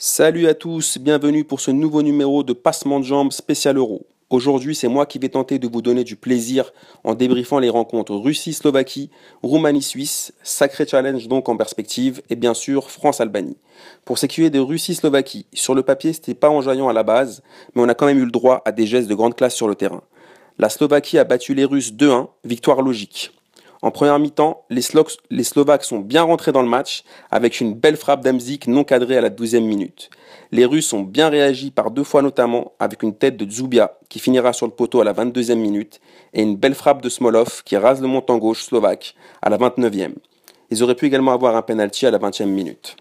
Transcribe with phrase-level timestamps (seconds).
[0.00, 4.06] Salut à tous, bienvenue pour ce nouveau numéro de Passement de jambes spécial Euro.
[4.30, 8.14] Aujourd'hui, c'est moi qui vais tenter de vous donner du plaisir en débriefant les rencontres
[8.14, 9.10] Russie-Slovaquie,
[9.42, 13.56] Roumanie-Suisse, sacré challenge donc en perspective, et bien sûr France-Albanie.
[14.04, 17.42] Pour s'écuyer de Russie-Slovaquie, sur le papier, c'était pas enjaillant à la base,
[17.74, 19.66] mais on a quand même eu le droit à des gestes de grande classe sur
[19.66, 20.02] le terrain.
[20.58, 23.32] La Slovaquie a battu les Russes 2-1, victoire logique.
[23.80, 24.82] En première mi-temps, les,
[25.44, 29.20] Slovaques sont bien rentrés dans le match avec une belle frappe d'Amzik non cadrée à
[29.20, 30.10] la 12e minute.
[30.50, 34.18] Les Russes ont bien réagi par deux fois notamment avec une tête de Zubia qui
[34.18, 36.00] finira sur le poteau à la 22e minute
[36.34, 40.14] et une belle frappe de Smolov qui rase le montant gauche slovaque à la 29e.
[40.70, 42.96] Ils auraient pu également avoir un penalty à la 20e minute.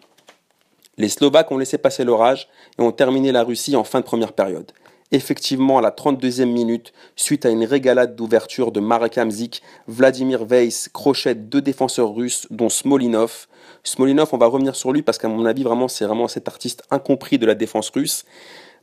[0.98, 4.34] Les Slovaques ont laissé passer l'orage et ont terminé la Russie en fin de première
[4.34, 4.72] période.
[5.14, 10.90] Effectivement, à la 32e minute, suite à une régalade d'ouverture de Marek Hamzik, Vladimir Weiss
[10.92, 13.48] crochette deux défenseurs russes, dont Smolinov.
[13.86, 16.84] Smolinov, on va revenir sur lui parce qu'à mon avis, vraiment, c'est vraiment cet artiste
[16.92, 18.26] incompris de la défense russe.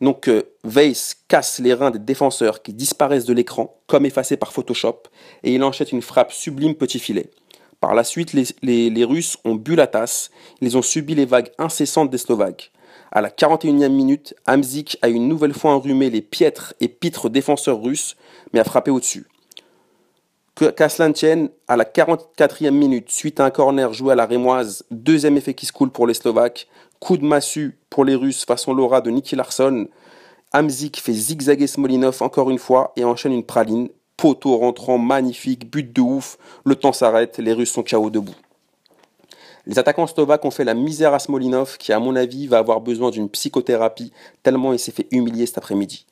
[0.01, 4.55] Donc, euh, Weiss casse les reins des défenseurs qui disparaissent de l'écran, comme effacés par
[4.55, 5.03] Photoshop,
[5.43, 7.31] et il enchaîne une frappe sublime petit filet.
[7.81, 10.31] Par la suite, les, les Russes ont bu la tasse,
[10.63, 12.73] ils ont subi les vagues incessantes des Slovaques.
[13.17, 17.81] À la 41e minute, Hamzik a une nouvelle fois enrhumé les piètres et pitres défenseurs
[17.81, 18.17] russes,
[18.53, 19.29] mais a frappé au-dessus.
[20.77, 25.55] Kaslantien, à la 44e minute, suite à un corner joué à la Rémoise, deuxième effet
[25.55, 26.67] qui se coule pour les Slovaques,
[26.99, 29.87] coup de massue pour les Russes façon Laura de Niki Larsson.
[30.53, 33.91] Hamzik fait zigzaguer Smolinov encore une fois et enchaîne une praline.
[34.17, 38.35] Poteau rentrant magnifique, but de ouf, le temps s'arrête, les Russes sont KO debout.
[39.67, 42.83] Les attaquants slovaques ont fait la misère à Smolinov, qui à mon avis va avoir
[42.83, 44.13] besoin d'une psychothérapie,
[44.43, 46.07] tellement il s'est fait humilier cet après-midi.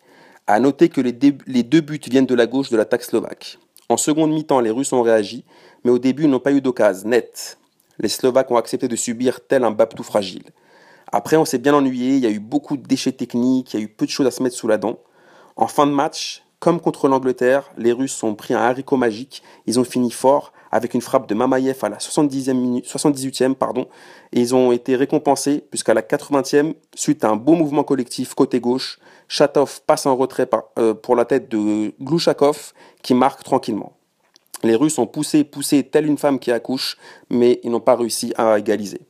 [0.46, 3.58] À noter que les, deux buts viennent de la gauche de l'attaque slovaque.
[3.90, 5.44] En seconde mi-temps, les Russes ont réagi,
[5.84, 7.58] mais au début, ils n'ont pas eu d'occasion nette.
[7.98, 10.44] Les Slovaques ont accepté de subir tel un Babtou fragile.
[11.12, 13.82] Après, on s'est bien ennuyé, il y a eu beaucoup de déchets techniques, il y
[13.82, 14.98] a eu peu de choses à se mettre sous la dent.
[15.56, 19.78] En fin de match, comme contre l'Angleterre, les Russes ont pris un haricot magique, ils
[19.78, 23.86] ont fini fort avec une frappe de Mamayev à la 70e minute, 78e pardon,
[24.32, 28.58] et ils ont été récompensés puisqu'à la 80e, suite à un beau mouvement collectif côté
[28.58, 32.72] gauche, Chatov passe en retrait euh, pour la tête de Glushakov
[33.02, 33.92] qui marque tranquillement.
[34.62, 36.96] Les Russes ont poussé, poussé telle une femme qui accouche,
[37.30, 39.00] mais ils n'ont pas réussi à égaliser.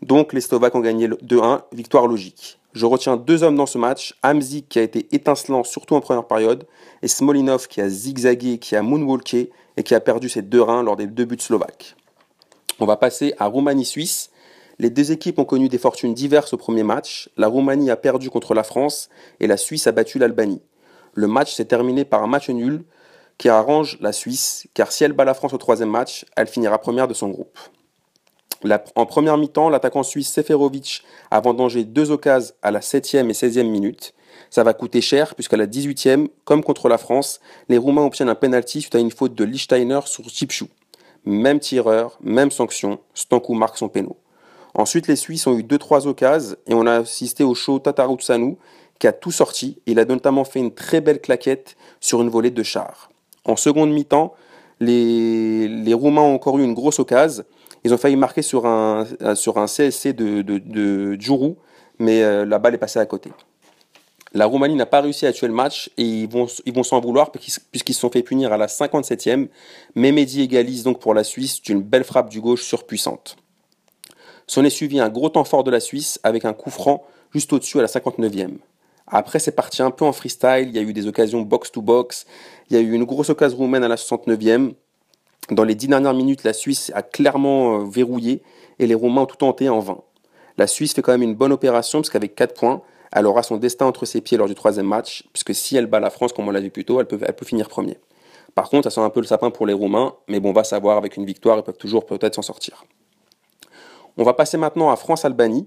[0.00, 2.58] Donc les Slovaques ont gagné 2-1, victoire logique.
[2.72, 6.24] Je retiens deux hommes dans ce match, Hamzik qui a été étincelant surtout en première
[6.24, 6.66] période,
[7.02, 10.82] et Smolinov qui a zigzagué, qui a moonwalké et qui a perdu ses deux reins
[10.82, 11.96] lors des deux buts slovaques.
[12.80, 14.30] On va passer à Roumanie-Suisse.
[14.78, 17.30] Les deux équipes ont connu des fortunes diverses au premier match.
[17.36, 19.08] La Roumanie a perdu contre la France
[19.40, 20.62] et la Suisse a battu l'Albanie.
[21.14, 22.84] Le match s'est terminé par un match nul
[23.38, 26.78] qui arrange la Suisse, car si elle bat la France au troisième match, elle finira
[26.78, 27.58] première de son groupe
[28.94, 33.68] en première mi-temps, l'attaquant suisse Seferovic a vendangé deux occasions à la 7e et 16e
[33.68, 34.14] minute.
[34.50, 38.34] Ça va coûter cher puisqu'à la 18e, comme contre la France, les Roumains obtiennent un
[38.34, 40.68] penalty suite à une faute de Lichtsteiner sur Chipchou.
[41.24, 44.16] Même tireur, même sanction, Stankou marque son péno.
[44.74, 48.56] Ensuite, les Suisses ont eu 2-3 occasions et on a assisté au show Tatarutsanu
[48.98, 49.80] qui a tout sorti.
[49.86, 53.10] Il a notamment fait une très belle claquette sur une volée de char.
[53.44, 54.34] En seconde mi-temps,
[54.80, 57.44] les, les Roumains ont encore eu une grosse occasion
[57.84, 61.18] ils ont failli marquer sur un, euh, sur CSC de, de,
[61.98, 63.30] mais euh, la balle est passée à côté.
[64.34, 67.00] La Roumanie n'a pas réussi à tuer le match et ils vont ils vont s'en
[67.00, 69.48] vouloir puisqu'ils se sont fait punir à la 57e.
[69.94, 73.36] Mehmedi égalise donc pour la Suisse d'une belle frappe du gauche surpuissante.
[74.46, 77.04] S'en est suivi un gros temps fort de la Suisse avec un coup franc
[77.34, 78.56] juste au-dessus à la 59e.
[79.06, 80.68] Après, c'est parti un peu en freestyle.
[80.68, 82.26] Il y a eu des occasions box-to-box.
[82.70, 84.74] Il y a eu une grosse occasion roumaine à la 69e.
[85.50, 88.42] Dans les dix dernières minutes, la Suisse a clairement euh, verrouillé
[88.78, 89.98] et les Roumains ont tout tenté en vain.
[90.56, 92.82] La Suisse fait quand même une bonne opération parce qu'avec 4 points,
[93.12, 96.00] elle aura son destin entre ses pieds lors du troisième match, puisque si elle bat
[96.00, 97.98] la France, comme on l'a vu plus tôt, elle peut, elle peut finir premier.
[98.54, 100.64] Par contre, ça sent un peu le sapin pour les Roumains, mais bon, on va
[100.64, 102.84] savoir, avec une victoire, ils peuvent toujours peut-être s'en sortir.
[104.16, 105.66] On va passer maintenant à France-Albanie.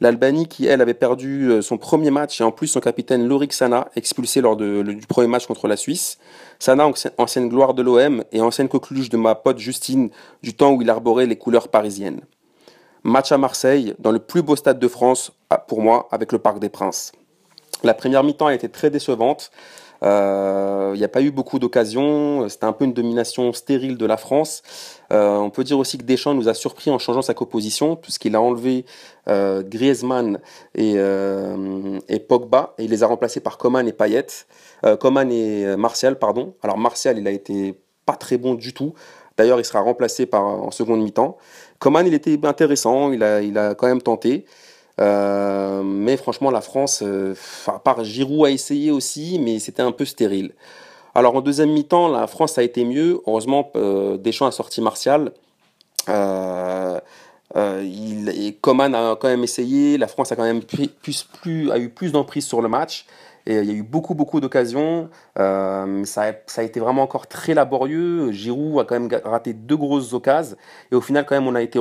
[0.00, 3.54] L'Albanie qui, elle, avait perdu euh, son premier match et en plus son capitaine Lorik
[3.54, 6.18] Sana, expulsé lors du premier match contre la Suisse.
[6.58, 10.10] Sana, ancienne gloire de l'OM et ancienne coqueluche de ma pote Justine
[10.42, 12.20] du temps où il arborait les couleurs parisiennes.
[13.04, 15.32] Match à Marseille, dans le plus beau stade de France,
[15.68, 17.12] pour moi, avec le Parc des Princes.
[17.82, 19.50] La première mi-temps a été très décevante.
[20.02, 22.48] Euh, il n'y a pas eu beaucoup d'occasions.
[22.48, 24.62] C'était un peu une domination stérile de la France.
[25.12, 28.34] Euh, on peut dire aussi que Deschamps nous a surpris en changeant sa composition, puisqu'il
[28.34, 28.84] a enlevé
[29.28, 30.40] euh, Griezmann
[30.74, 34.26] et, et, Pogba, et il les a remplacés par Coman et Payet.
[35.00, 36.54] Coman et Martial, pardon.
[36.62, 38.94] Alors Martial, il a été pas très bon du tout.
[39.36, 41.36] D'ailleurs, il sera remplacé par, en seconde mi-temps.
[41.78, 44.46] Coman, il était intéressant, il a, il a quand même tenté.
[44.98, 47.02] Mais franchement, la France,
[47.66, 50.52] à part Giroud a essayé aussi, mais c'était un peu stérile.
[51.14, 53.20] Alors en deuxième mi-temps, la France a été mieux.
[53.26, 53.70] Heureusement,
[54.18, 55.32] Deschamps a sorti Martial.
[57.54, 61.78] Euh, il, Coman a quand même essayé, la France a quand même plus, plus, a
[61.78, 63.06] eu plus d'emprise sur le match.
[63.46, 65.08] Et il y a eu beaucoup, beaucoup d'occasions.
[65.38, 68.32] Euh, ça, a été vraiment encore très laborieux.
[68.32, 70.56] Giroud a quand même raté deux grosses occasions.
[70.90, 71.80] Et au final, quand même, on a été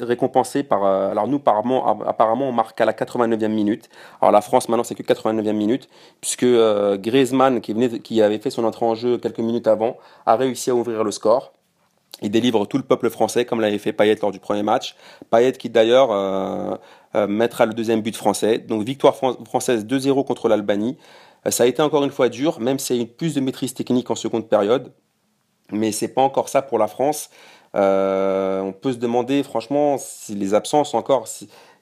[0.00, 0.84] récompensé par.
[0.84, 3.88] Euh, alors, nous, apparemment, on marque à la 89e minute.
[4.20, 5.88] Alors, la France, maintenant, c'est que 89e minute,
[6.20, 9.96] puisque euh, Griezmann, qui, qui avait fait son entrée en jeu quelques minutes avant,
[10.26, 11.52] a réussi à ouvrir le score.
[12.22, 14.96] Il délivre tout le peuple français, comme l'avait fait Payet lors du premier match.
[15.30, 16.76] Payet qui d'ailleurs euh,
[17.14, 18.58] euh, mettra le deuxième but français.
[18.58, 20.96] Donc victoire française 2-0 contre l'Albanie.
[21.46, 23.40] Euh, ça a été encore une fois dur, même s'il y a eu plus de
[23.40, 24.92] maîtrise technique en seconde période.
[25.72, 27.30] Mais c'est pas encore ça pour la France.
[27.74, 31.26] on peut se demander, franchement, si les absences encore,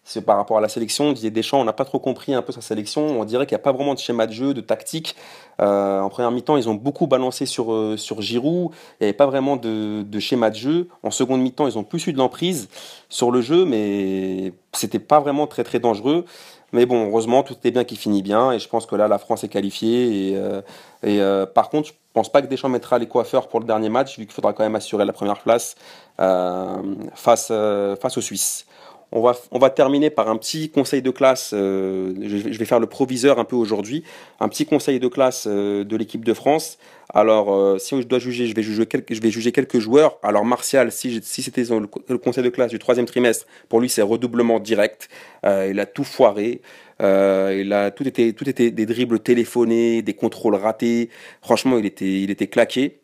[0.05, 1.13] c'est par rapport à la sélection.
[1.13, 3.21] Didier Deschamps, on n'a pas trop compris un peu sa sélection.
[3.21, 5.15] On dirait qu'il n'y a pas vraiment de schéma de jeu, de tactique.
[5.61, 8.73] Euh, en première mi-temps, ils ont beaucoup balancé sur, euh, sur Giroud.
[9.01, 10.89] Il n'y avait pas vraiment de, de, schéma de jeu.
[11.05, 12.69] En seconde mi-temps, ils ont plus eu de l'emprise
[13.09, 16.25] sur le jeu, mais c'était pas vraiment très très dangereux.
[16.73, 18.51] Mais bon, heureusement, tout est bien qui finit bien.
[18.51, 20.33] Et je pense que là, la France est qualifiée.
[20.33, 23.89] Et, euh, par contre, je pense pas que Deschamps mettra les coiffeurs pour le dernier
[23.91, 25.77] match, vu qu'il faudra quand même assurer la première place
[26.17, 27.53] face,
[28.01, 28.67] face aux Suisses.
[29.15, 31.51] On va, on va terminer par un petit conseil de classe.
[31.53, 34.05] Euh, je, vais faire le proviseur un peu aujourd'hui.
[34.41, 36.79] Un petit conseil de classe euh, de l'équipe de France.
[37.13, 40.19] Alors, euh, si je dois juger, je vais juger quelques, je vais juger quelques joueurs.
[40.23, 44.01] Alors, Martial, si, si c'était le, conseil de classe du troisième trimestre, pour lui, c'est
[44.01, 45.11] redoublement direct.
[45.45, 46.63] il a tout foiré.
[47.01, 51.11] il a tout était, tout était des dribbles téléphonés, des contrôles ratés.
[51.43, 53.02] Franchement, il était, il était claqué.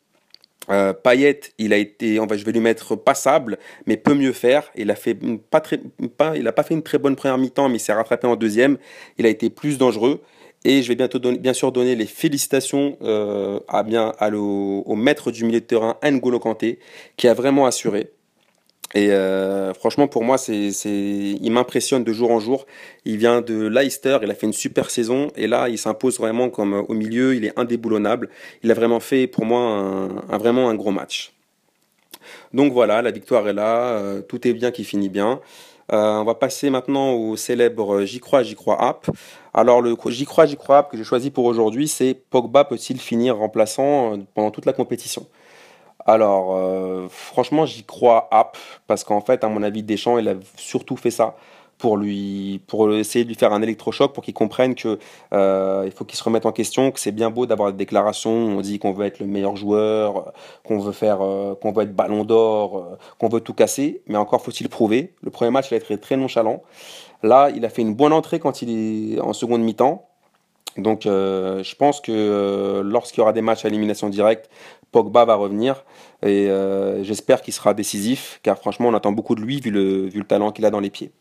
[0.70, 4.32] Euh, Payet, il a été, on va, je vais lui mettre passable, mais peut mieux
[4.32, 4.70] faire.
[4.76, 5.16] Il a fait
[5.50, 5.78] pas très,
[6.16, 8.36] pas, il a pas fait une très bonne première mi-temps, mais il s'est rattrapé en
[8.36, 8.78] deuxième.
[9.18, 10.20] Il a été plus dangereux.
[10.64, 14.96] Et je vais bientôt donner, bien sûr donner les félicitations euh, à bien à au
[14.96, 16.80] maître du milieu de terrain N'Golo Kanté,
[17.16, 18.10] qui a vraiment assuré.
[18.94, 22.66] Et euh, franchement, pour moi, c'est, il m'impressionne de jour en jour.
[23.04, 26.48] Il vient de Leicester, il a fait une super saison, et là, il s'impose vraiment
[26.48, 27.34] comme au milieu.
[27.34, 28.30] Il est indéboulonnable.
[28.62, 31.32] Il a vraiment fait, pour moi, un, vraiment un gros match.
[32.52, 35.40] Donc voilà, la victoire est là, euh, tout est bien qui finit bien.
[35.92, 39.06] Euh, on va passer maintenant au célèbre J'y crois, j'y crois app.
[39.54, 43.00] Alors le J'y crois, j'y crois app que j'ai choisi pour aujourd'hui, c'est Pogba peut-il
[43.00, 45.26] finir remplaçant pendant toute la compétition?
[46.06, 48.56] Alors, euh, franchement, j'y crois app,
[48.86, 51.36] parce qu'en fait, à mon avis, Deschamps, il a surtout fait ça
[51.78, 54.98] pour lui pour essayer de lui faire un électrochoc pour qu'il comprenne que
[55.32, 58.30] euh, il faut qu'il se remette en question que c'est bien beau d'avoir des déclarations
[58.32, 60.32] on dit qu'on veut être le meilleur joueur
[60.64, 64.42] qu'on veut faire euh, qu'on veut être ballon d'or qu'on veut tout casser mais encore
[64.42, 65.14] faut-il prouver.
[65.22, 66.64] Le premier match il a été très nonchalant.
[67.22, 70.07] Là il a fait une bonne entrée quand il est en seconde mi-temps
[70.78, 74.48] donc je pense que lorsqu'il y aura des matchs à élimination directe
[74.92, 75.84] Pogba va revenir
[76.22, 80.10] et euh, j'espère qu'il sera décisif car franchement on attend beaucoup de lui vu le,
[80.24, 81.12] talent qu'il a dans les pieds.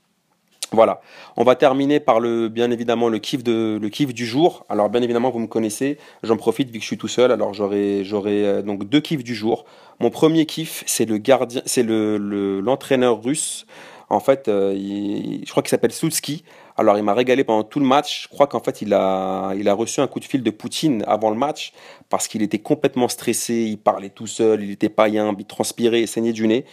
[0.74, 1.00] Voilà,
[1.38, 4.66] on va terminer par le bien évidemment le kiff du jour.
[4.68, 7.32] Alors bien évidemment vous me connaissez, j'en profite vu que je suis tout seul.
[7.32, 9.66] Alors j'aurai euh, donc deux kiffs du jour.
[10.00, 12.18] Mon premier kiff c'est le gardien, c'est le
[12.62, 13.66] l'entraîneur russe.
[14.10, 16.46] En fait, euh, je crois qu'il s'appelle Sulski.
[16.80, 18.24] Alors, il m'a régalé pendant tout le match.
[18.24, 21.04] Je crois qu'en fait, il a, il a reçu un coup de fil de Poutine
[21.08, 21.74] avant le match
[22.10, 23.66] parce qu'il était complètement stressé.
[23.66, 26.66] Il parlait tout seul, il était païen, il transpirait, il saignait du nez.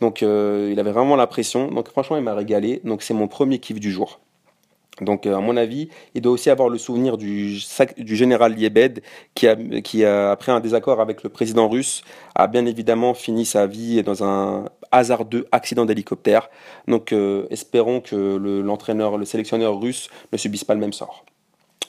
[0.00, 1.68] Donc, euh, il avait vraiment la pression.
[1.70, 2.80] Donc, franchement, il m'a régalé.
[2.82, 4.18] Donc, c'est mon premier kiff du jour.
[5.00, 7.56] Donc, euh, à mon avis, il doit aussi avoir le souvenir du,
[7.98, 9.00] du général Liebed,
[9.34, 12.02] qui, a, qui a, après un désaccord avec le président russe,
[12.34, 16.50] a bien évidemment fini sa vie dans un hasardeux accident d'hélicoptère.
[16.86, 21.24] Donc, euh, espérons que l'entraîneur, le, sélectionneur russe ne subisse pas le même sort.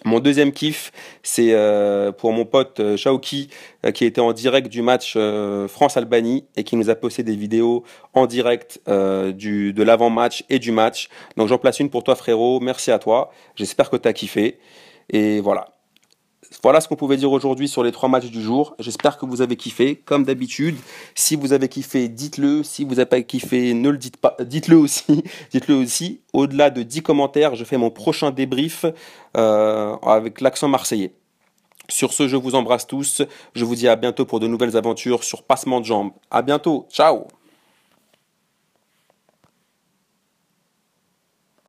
[0.05, 0.91] Mon deuxième kiff,
[1.21, 3.49] c'est euh, pour mon pote euh, Shaoki,
[3.93, 5.17] qui était en direct du match
[5.67, 7.83] France-Albanie et qui nous a posté des vidéos
[8.13, 11.09] en direct de l'avant-match et du match.
[11.37, 14.59] Donc j'en place une pour toi frérot, merci à toi, j'espère que tu as kiffé.
[15.09, 15.67] Et voilà,
[16.61, 18.75] voilà ce qu'on pouvait dire aujourd'hui sur les trois matchs du jour.
[18.79, 20.75] J'espère que vous avez kiffé, comme d'habitude.
[21.15, 22.63] Si vous avez kiffé, dites-le.
[22.63, 24.35] Si vous n'avez pas kiffé, ne le dites pas.
[24.43, 25.23] Dites-le aussi.
[25.51, 26.21] dites-le aussi.
[26.33, 28.85] Au-delà de 10 commentaires, je fais mon prochain débrief
[29.37, 31.13] euh, avec l'accent marseillais.
[31.89, 33.21] Sur ce, je vous embrasse tous.
[33.55, 36.11] Je vous dis à bientôt pour de nouvelles aventures sur Passement de Jambes.
[36.31, 36.87] À bientôt.
[36.91, 37.27] Ciao